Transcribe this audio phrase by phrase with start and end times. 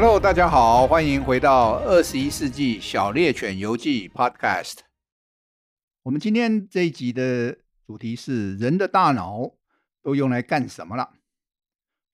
[0.00, 4.76] Hello，大家好，欢迎回到二十一世纪小猎犬游记 Podcast。
[6.04, 9.54] 我们今天这一集的主题是人的大脑
[10.00, 11.14] 都用来干什么了？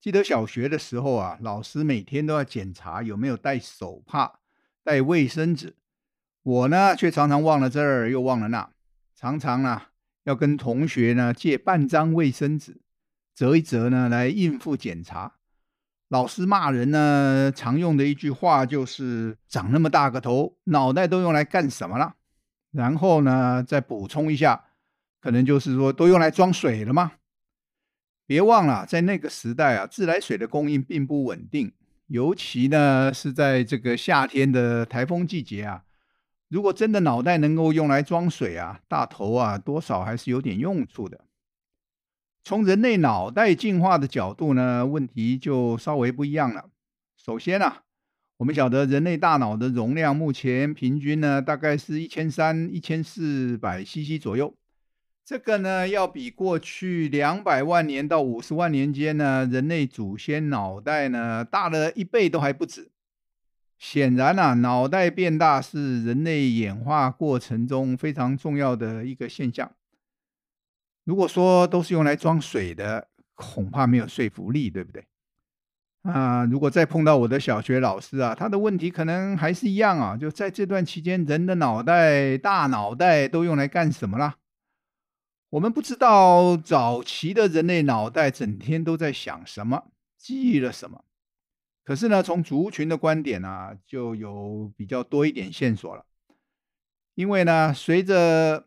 [0.01, 4.41] 记得小学的时候啊，老师每天都要检查有没有带手帕、
[4.83, 5.77] 带卫生纸。
[6.43, 8.71] 我呢，却常常忘了这儿又忘了那，
[9.15, 9.83] 常常呢
[10.23, 12.81] 要跟同学呢借半张卫生纸，
[13.35, 15.34] 折一折呢来应付检查。
[16.15, 22.15] 老师骂人呢，常用的一句话就是“长那么大个头，脑袋都用来干什么了？”
[22.71, 24.67] 然后呢，再补充一下，
[25.21, 27.15] 可能就是说都用来装水了吗？
[28.27, 31.73] 别忘了，在那个时代啊，自来水的供应并不稳定，
[32.07, 35.83] 尤其呢是在这个夏天的台风季节啊。
[36.49, 41.25] 如果真的脑袋能够用来装水啊，大头啊，多少还是有点用处的。
[42.47, 46.69] 从人类脑袋进化的角度呢，问题就稍微不一样了。
[47.17, 47.85] 首先啊，
[48.37, 54.55] 我们晓得人类大脑的容量目前平均呢，大概是一千三、一千四百 CC 左右。
[55.25, 62.91] 这个呢，要比过去两百万年到五十万年间呢，人类祖先脑袋呢大了一倍都还不止。
[63.79, 69.73] 显然啊，脑袋变大是人类演化过程中非常重要的一个现象。
[71.05, 75.07] 如果说都是用来装水的，恐怕没有说服力，对不对？
[76.03, 84.37] 啊，如果再碰到我的小学老师啊，他的问题可能还是一样啊，就在这段期间，人的脑袋、大脑袋都用来干什么了？
[85.51, 91.05] 我们不知道早期的人类脑袋整天都在想什么，记忆了什么。
[91.85, 96.05] 可是呢，从族群的观点啊，就有比较多一点线索了，
[97.15, 98.67] 因为呢，随着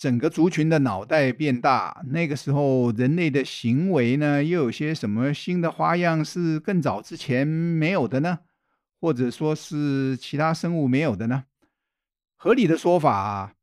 [0.00, 8.38] 整个族群的脑袋变大，那个时候人类的行为呢，又有些什么新的花样是更早之前没有的呢？
[8.98, 11.44] 或者说是其他生物没有的呢？
[12.34, 13.54] 合理的说法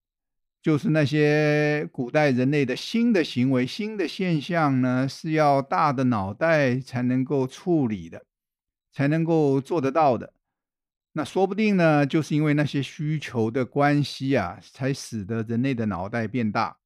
[0.62, 8.24] 就是那些古代人类的新的行为、新的现象呢，是要大的脑袋才能够处理的，
[8.94, 10.34] 才能够做得到的。
[11.17, 16.78] 那说不定呢，就是因为那些需求的关系啊，才使得人类的脑袋变大。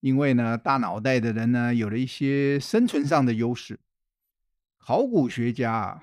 [0.00, 3.78] 因为呢，大脑袋的人呢，有了一些生存上的优势。
[4.78, 6.02] 考古学家，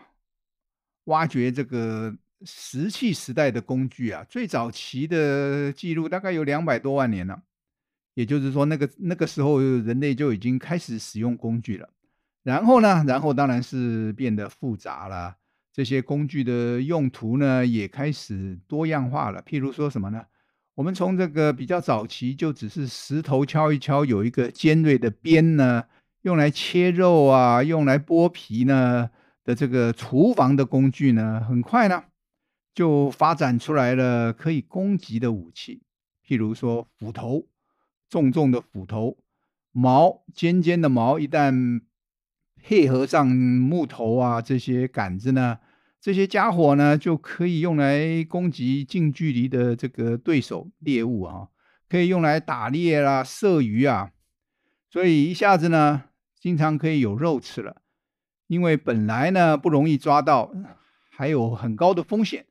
[1.06, 2.16] 挖掘这个
[2.46, 7.44] 石器时代的工具啊，最早期的记录大概有两百多万年了。
[8.14, 11.90] 也就是说，那个那个时候人类就已经开始使用工具了。
[12.42, 15.36] 然后呢，然后当然是变得复杂了。
[15.76, 19.44] 这些工具的用途呢，也开始多样化了。
[19.44, 20.24] 譬如说什么呢？
[20.76, 25.84] 我们从这个比较早期，就只是石头敲一敲，有一个尖锐的边呢，
[26.22, 29.10] 用来切肉啊，用来剥皮呢
[29.44, 32.06] 的这个厨房的工具呢，很快呢
[32.74, 35.82] 就发展出来了可以攻击的武器，
[36.26, 37.48] 譬如说斧头，
[38.10, 39.18] 重重的斧头，
[39.74, 41.82] 矛，尖尖的矛，一旦
[42.64, 45.60] 配合上木头啊，这些杆子呢，
[46.06, 51.48] 这些家伙呢就可以用来攻击近距离的这个对手猎物啊，
[51.90, 54.12] 可以用来打猎啦、射鱼啊，
[54.92, 56.04] 所以一下子呢，
[56.40, 57.82] 经常可以有肉吃了。
[58.46, 60.54] 因为本来呢不容易抓到，
[61.10, 62.46] 还有很高的风险，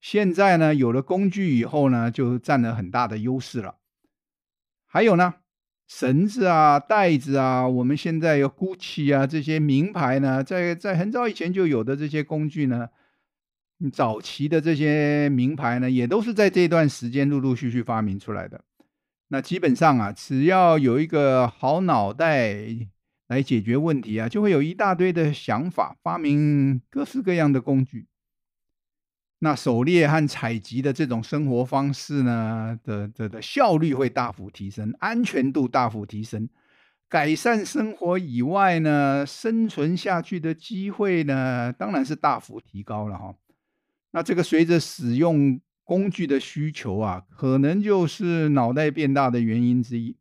[0.00, 3.78] 现在呢有了工具以后呢，就占了很大的优势了。
[4.86, 5.34] 还有呢。
[5.88, 12.90] 绳子啊，袋子啊，我们现在有 Gucci 啊，这些名牌呢，在在很早以前就有的这些工具呢，
[13.88, 18.60] 早期的这些名牌呢，也都是在这段时间陆陆续续发明出来的。
[19.28, 22.66] 那基本上啊，只要有一个好脑袋
[23.28, 28.08] 来解决问题啊，就会有一大堆的想法，发明各式各样的工具。
[29.38, 36.46] 那狩猎和采集的这种生活方式呢的的的效率会大幅提升，安全度大幅提升，
[37.08, 43.34] 改善生活以外呢，生存下去的机会呢，当然是大幅提高了哈。
[44.12, 50.16] 那这个随着使用工具的需求啊，可能就是脑袋变大的原因之一。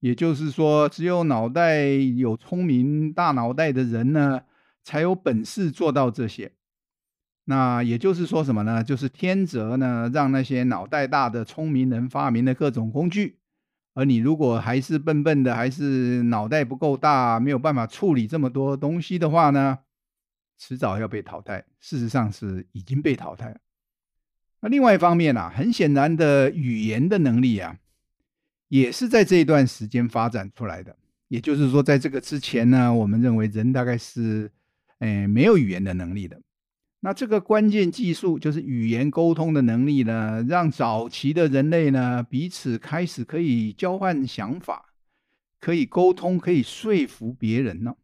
[0.00, 4.42] 也就是说，只有脑袋有聪明大脑袋的人呢，
[4.82, 6.52] 才有本事做到这些。
[7.44, 8.82] 那也就是说什么呢？
[8.82, 13.40] 就是天择呢，让那些脑袋大的聪明人发明了各种工具，
[13.92, 19.80] 而你如果还是笨笨的，还是脑袋不够大，没有办法处理这么多东西的话呢，
[20.60, 21.64] 迟早要被淘汰。
[21.80, 23.56] 事实上是已经被淘汰了。
[24.60, 27.78] 那另外一方面啊，很显然的语言的能力啊，
[28.68, 30.94] 也是在这一段时间发展出来的。
[31.28, 34.50] 也就是说，在这个之前呢，我们认为人大概是，
[34.98, 36.38] 诶，没有语言的能力的。
[37.00, 44.92] 那这个关键技术就是语言沟通的能力呢，让早期的人类呢彼此开始可以交换想法，
[45.58, 47.96] 可以沟通，可以说服别人呢。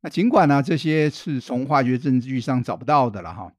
[0.00, 3.52] 那尽管呢这些是从化学证据上找不到的了哈，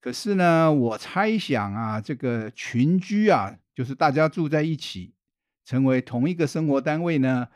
[0.00, 5.12] 可是呢我猜想啊，这个群居啊，就是大家住在一起，
[5.64, 7.48] 成为同一个生活单位呢，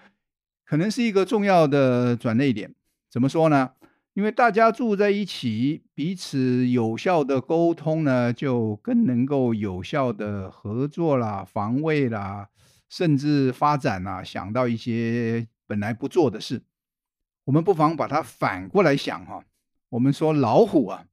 [0.64, 2.74] 可能是一个重要的转捩点。
[3.10, 3.70] 怎么说呢？
[4.14, 12.48] 因为大家住在一起，彼此有效的沟通呢，就更能够有效的合作啦、防卫啦，
[12.88, 16.62] 甚至发展啦，想到一些本来不做的事。
[17.44, 19.44] 我们不妨把它反过来想哈。
[19.88, 21.06] 我们说老虎啊，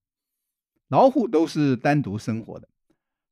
[0.87, 2.67] 老虎都是单独生活的，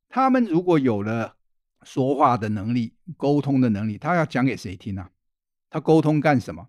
[0.08, 1.36] 他们如果有了
[1.82, 5.10] 说话的能力、沟通的能力，他要讲给谁听呢？
[5.70, 6.68] 他沟通干什么？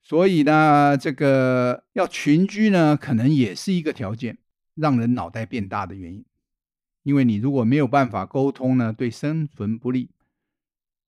[0.00, 4.38] 所以呢，这个要群居呢，可能也是一个条件，
[4.74, 6.24] 让人脑袋变大的原因。
[7.02, 10.10] 因为你如果没有办法沟通呢，对生存不利。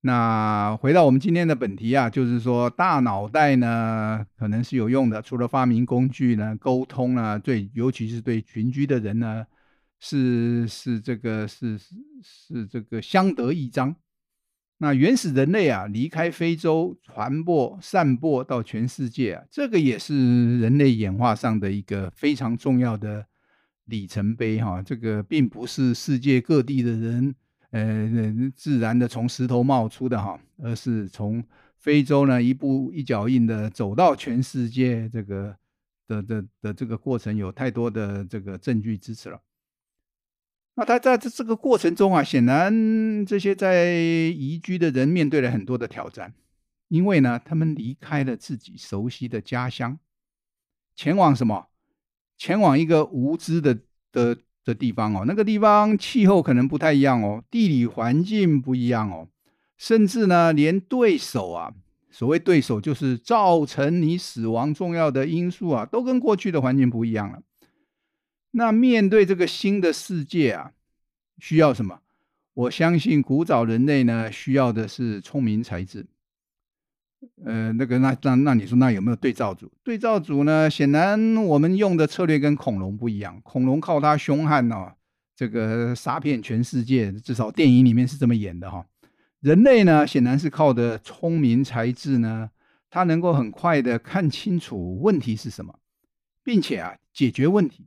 [0.06, 5.22] 那回到我们今天的本题啊，就是说大脑袋呢，可能是有用的。
[5.22, 9.46] 除了发明工具呢，沟通呢，对，尤其是对群居的人呢，
[10.00, 13.96] 是是这个是是是这个相得益彰。
[14.76, 23.24] 那原始人类啊，离开非洲传播散播到全世界啊，这个也是人类演化上的一个非常重要的
[23.86, 24.82] 里程碑哈。
[24.82, 27.34] 这个并不是世界各地的人
[27.74, 28.08] 呃
[28.54, 31.42] 自然的从石头冒出的哈，而是从
[31.76, 35.56] 非洲呢一步一脚印的走到全世界这个
[36.06, 39.42] 的的的这个过程，有太多的这个证据支持了。
[40.76, 46.32] 那他在这这个过程中啊，显然这些在移居的人面对了很多的挑战，
[46.88, 49.98] 因为呢，他们离开了自己熟悉的家乡，
[50.94, 51.66] 前往什么？
[52.36, 53.78] 前往一个无知的
[54.10, 55.24] 的的地方哦。
[55.26, 59.28] 那个地方气候可能不太一样哦，地理环境不一样哦，
[59.76, 61.72] 甚至呢，连对手啊，
[62.10, 67.40] 所谓对手就是造成你死亡重要的因素啊，都跟过去的环境不一样了。
[68.52, 70.72] 那面对这个新的世界啊，
[71.38, 72.00] 需要什么？
[72.54, 76.06] 我相信古早人类呢，需要的是聪明才智。
[77.44, 79.70] 呃，那个那那那你说那有没有对照组？
[79.82, 80.68] 对照组呢？
[80.68, 83.40] 显然我们用的策略跟恐龙不一样。
[83.42, 84.92] 恐龙靠它凶悍哦，
[85.36, 88.84] 这个杀遍全世界，至少电影里面是这么演的哈。
[89.40, 92.50] 人类呢，显然是靠的聪明才智呢，
[92.88, 95.78] 它能够很快的看清楚问题是什么，
[96.42, 97.86] 并且啊，解决问题。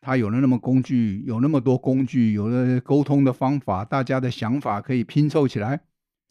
[0.00, 5.80] 他有了那么工具，有那么多工具，有了沟通的方法，大家的想法可以拼凑起来。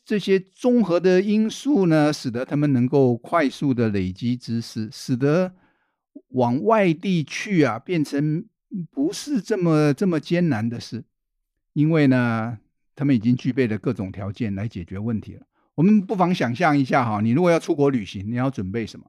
[0.08, 5.54] 这些综合的因素呢，使得他们能够快速的累积知识，使得
[6.30, 8.46] 往外地去啊，变成
[8.90, 11.04] 不是这么这么艰难的事。
[11.74, 12.58] 因为呢，
[12.96, 15.42] 他们已经具备了各种条件来解决问题了。
[15.76, 19.06] 我们不妨想象一下哈，你如果要出国旅行，你要准备什么？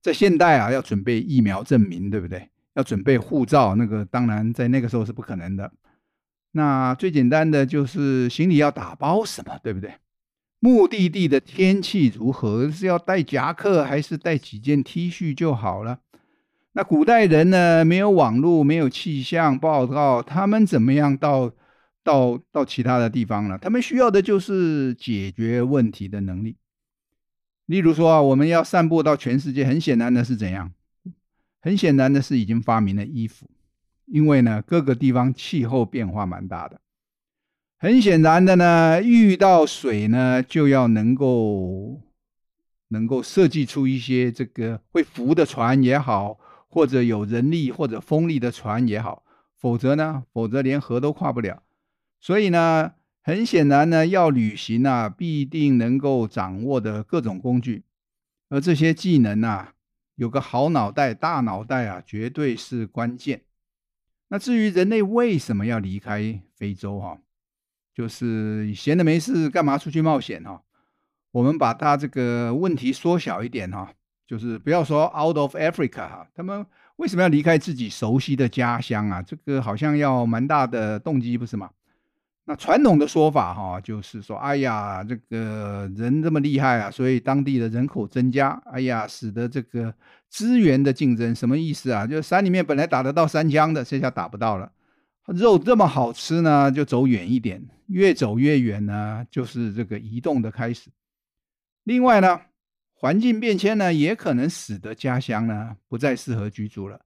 [0.00, 2.50] 在现代啊，要准备疫苗证明，对不对？
[2.74, 5.72] 要准备护照，那个当然在那个时候是不可能的。
[6.50, 9.94] 那最简单的就是行李要打包什么，对不对？
[10.64, 12.70] 目的地的天气如何？
[12.70, 15.98] 是要带夹克还是带几件 T 恤就好了？
[16.74, 17.84] 那古代人呢？
[17.84, 21.50] 没有网络，没有气象报告，他们怎么样到
[22.04, 23.58] 到到其他的地方呢？
[23.60, 26.56] 他们需要的就是解决问题的能力。
[27.66, 30.72] 例如说啊，我们要散布到全世界，很显然的是怎样？
[31.60, 33.50] 很显然的是，已经发明了衣服，
[34.06, 36.80] 因为呢，各个地方气候变化蛮大的。
[37.82, 42.00] 很显然的呢，遇到水呢，就要能够
[42.90, 49.24] 能够设计出一些这个会浮的船也好，或者有人力或者风力的船也好，
[49.58, 51.64] 否则呢，否则连河都跨不了。
[52.20, 57.82] 所以呢，很显然呢，要旅行啊，必定能够掌握的各种工具，
[58.48, 59.74] 而这些技能啊。
[60.14, 63.40] 有个好脑袋、大脑袋啊，绝对是关键。
[64.28, 67.18] 那至于人类为什么要离开非洲哈，
[67.94, 70.62] 就是闲的没事干嘛出去冒险哈？
[71.30, 73.90] 我们把它这个问题缩小一点哈，
[74.26, 76.64] 就是不要说 out of Africa 哈，他们
[76.96, 79.22] 为什么要离开自己熟悉的家乡啊？
[79.22, 81.70] 这个好像要蛮大的动机，不是吗？
[82.44, 89.94] 那传统的说法哈，就是说，哎呀，这个人这么厉害啊，所以当地的人口增加，哎呀，使得这个
[90.28, 92.06] 资源的竞争，什么意思啊？
[92.06, 94.70] 就是山里面本来打得到山枪的，现在打不到了。
[95.26, 100.90] 肉这么好吃呢，就走远一点，越走越远呢，就是这个移动的开始。
[101.84, 102.40] 另外呢，
[102.92, 107.00] 环境变迁呢，也可能使得家乡呢不再适合居住了。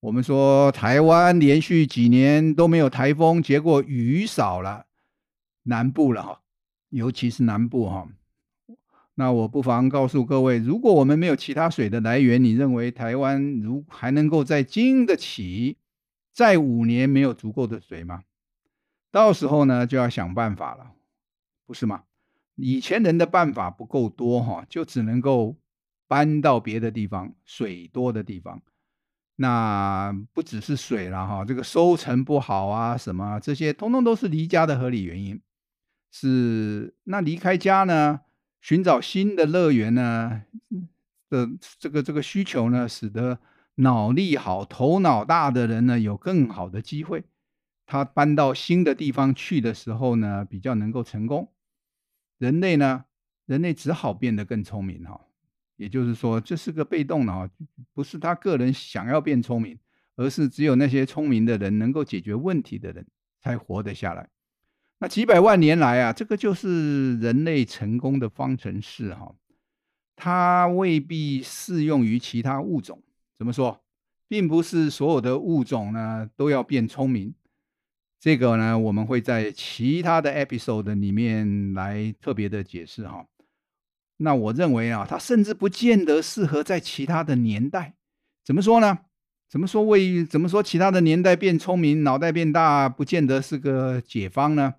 [0.00, 4.86] 我们说台湾连续几年都没有台风，结果雨少了，
[5.62, 6.40] 南部了哈，
[6.90, 8.08] 尤其是南部哈。
[9.14, 15.76] 那我不妨告诉各位，如果我们没有其他水的来源，你认为台湾如还能够再经得起
[16.34, 18.24] 再五年没有足够的水吗？
[19.10, 20.90] 到时候呢，就要想办法了，
[21.64, 22.02] 不是吗？
[22.56, 25.56] 以前人的办法不够多哈，就只能够
[26.08, 28.60] 搬到别的地方，水多的地方。
[29.36, 35.40] 那不只是水了哈，这个收成不好啊，什么这些，通通都是离家的合理原因。
[36.12, 38.20] 是那离开家呢？
[38.60, 40.42] 寻找新的乐园呢
[41.28, 41.48] 的
[41.78, 43.38] 这个这个需求呢，使得
[43.76, 47.24] 脑力好、头脑大的人呢有更好的机会。
[47.86, 51.52] 他搬到新的地方去的时候呢，比较能够成功。
[52.38, 53.04] 人类呢，
[53.46, 55.20] 人类只好变得更聪明哈。
[55.76, 57.50] 也就是说，这是个被动的哈，
[57.92, 59.78] 不是他个人想要变聪明，
[60.16, 63.04] 而是只有那些聪明的人能够解决问题的人
[63.40, 64.28] 才活得下来。
[65.00, 69.34] 那几百万年来啊，这个就是人类成功的方程式哈，
[70.16, 73.02] 它未必适用于其他物种。
[73.38, 73.82] 怎么说？
[74.26, 77.34] 并不是所有的物种呢都要变聪明。
[78.18, 83.26] 这个呢，我们会在其他的 episode 里面来特别的解释哈。
[84.16, 87.96] 那我认为啊，它甚至不见得适合在其他的年代。
[88.42, 89.00] 怎么说呢？
[89.50, 94.74] 怎么说为怎么说其他的年代变聪明、脑袋变大，不见得是个解方呢？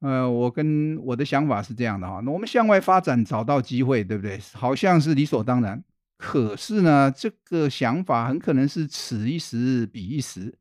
[0.00, 4.40] 呃，我跟我的想法是这样的哈，那我们向外发展找到机会，对不对？
[4.54, 5.84] 好像是理所当然。
[6.20, 10.58] 可是呢，这个想法很可能是此一时彼一时。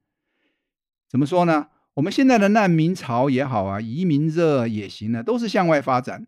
[1.09, 1.67] 怎么说呢？
[1.95, 6.25] 我们现在的难民潮也好啊，移民热也行呢，都是向外发展，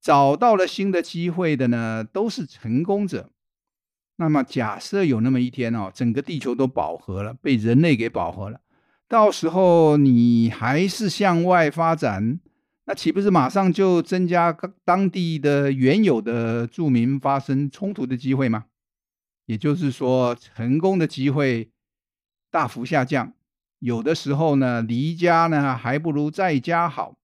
[0.00, 3.30] 找到了新的机会的呢，都是成功者。
[4.16, 8.60] 那么假设有那么一天哦，整个地球都饱和了，被人类给饱和了。
[9.06, 12.40] 到时候你还是向外发展，
[12.86, 14.52] 那岂不是马上就增加
[14.84, 18.66] 当地的原有的住民发生冲突的机会吗？
[19.46, 21.70] 也就是说，成功的机会
[22.50, 23.32] 大幅下降。
[23.78, 27.16] 有的时候呢，离家呢还不如在家好，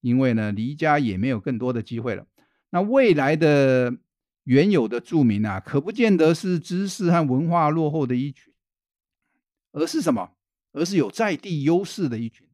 [0.00, 2.26] 因为呢离家也没有更多的机会了。
[2.70, 3.96] 那未来的
[4.44, 8.52] 原有的住民啊，可不见得是知识和文化落后的一群，
[9.72, 10.32] 而是什么？
[10.72, 12.45] 而是有在地优势的一群，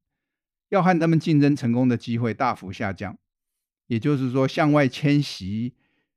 [0.73, 3.17] 要和他们竞争成功的机会大幅下降。
[3.89, 5.75] 也就是说，向外迁徙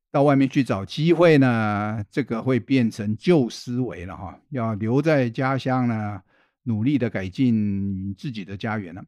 [0.10, 4.40] 到外面去找机会呢，这个会变成旧思维了哈。
[4.52, 6.22] 要留在家乡呢，
[6.64, 9.04] 努力的改进自己的家园了。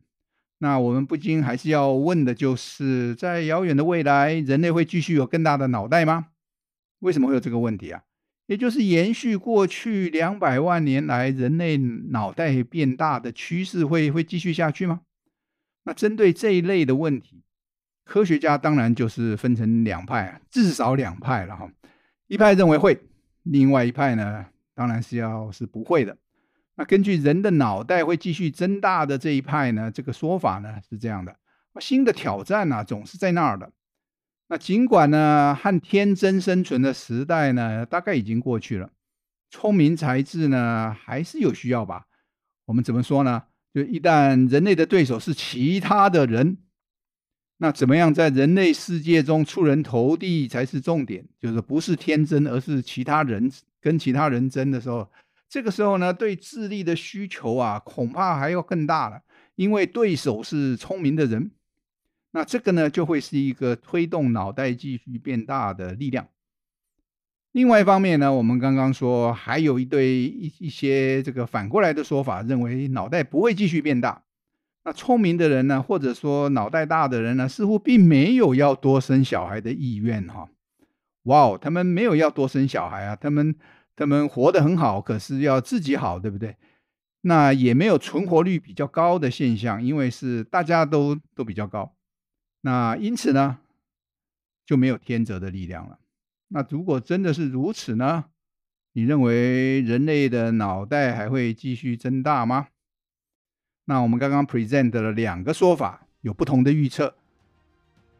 [0.57, 6.27] 那我们不禁还是要问的就是，在遥远的未来，人类会继续有更大的脑袋吗？
[6.99, 8.01] 为什么会有这个问题啊？
[8.47, 15.01] 也就是延续过去两百万年来人类脑袋变大的趋势会会继续下去吗？
[15.87, 17.41] 那针对这一类的问题，
[18.03, 21.71] 科学家当然就是分成两派，至少两派了哈。
[22.27, 22.99] 一派认为会，
[23.43, 26.17] 另外一派呢，当然是要是不会的。
[26.75, 31.33] 那根据人的脑袋会继续增大的这一派呢，这个说法呢是这样的：
[31.79, 33.71] 新的挑战呢总是在那儿的。
[34.49, 38.89] 那尽管呢，和天真生存的时代呢，大概已经过去了，
[39.49, 42.07] 聪明才智呢，还是有需要吧？
[42.65, 43.43] 我们怎么说呢？
[43.73, 46.57] 就一旦人类的对手是其他的人，
[47.57, 51.27] 那怎么样在人类世界中出人头地才是重点？
[51.39, 55.09] 就是不是天真，而是其他人跟其他人争的时候，
[55.49, 59.21] 这个时候呢，对智力的需求啊，恐怕还要更大了，
[59.55, 61.51] 因为对手是聪明的人。
[62.31, 66.27] 那这个呢，就会是一个推动脑袋继续变大的力量。
[67.57, 74.21] 另外一方面呢，我们刚刚说还有一对一一些这个反过来的说法，认为脑袋不会继续变大。
[74.85, 80.47] 那聪明的人呢，或者说脑袋大的人呢，似乎并没有要多生小孩的意愿哈。
[81.23, 83.55] 哇哦，他们没有要多生小孩啊，他们
[83.95, 86.57] 他们活得很好，可是要自己好，对不对？
[87.21, 91.95] 那也没有存活率比较高的现象，因为是大家都都比较高。
[92.61, 93.57] 那因此呢，
[94.63, 95.97] 就没有天择的力量了。
[96.49, 98.25] 那如果真的是如此呢？
[98.93, 102.67] 你认为人类的脑袋还会继续增大吗？
[103.85, 107.15] 那我们刚刚 present 了两个说法，有不同的预测。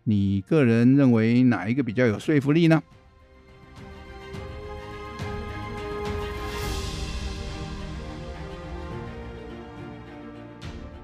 [0.03, 2.83] 你个人认为哪一个比较有说服力呢？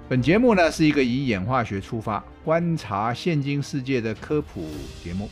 [0.09, 4.69] 本节目呢是一个以演化学出发观察现今世界的科普
[5.01, 5.27] 节目。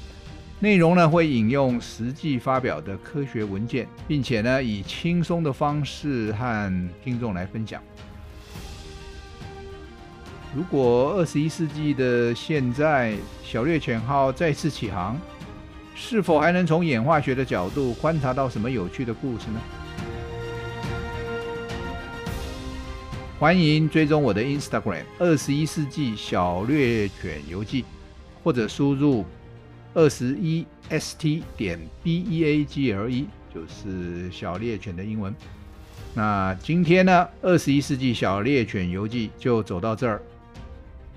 [0.64, 7.82] 内容呢会引用实际发表的科学文件，并且呢以轻松的方式和听众来分享。
[10.56, 15.20] 如果二十一世纪的现在，小猎犬号再次起航，
[15.96, 19.60] 是否还能从演化学的角度观察到什么有趣的故事呢？
[23.40, 27.84] 欢迎追踪我的 Instagram“ 二十一世纪小猎犬游记”，
[28.44, 29.26] 或者输入
[29.94, 35.36] “二十一 st 点 b e a g l e”，就是小猎犬的英文。
[36.14, 40.22] 那今天呢，“二十一世纪小猎犬游记”就走到这儿。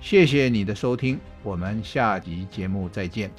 [0.00, 3.31] 谢谢你的收听，我们下集节目再见。